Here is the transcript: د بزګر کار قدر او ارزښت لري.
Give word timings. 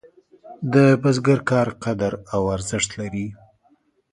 د 0.73 0.75
بزګر 1.01 1.39
کار 1.49 1.67
قدر 1.83 2.13
او 2.33 2.41
ارزښت 2.55 2.89
لري. 2.99 3.27